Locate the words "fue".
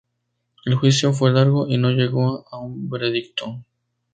1.13-1.29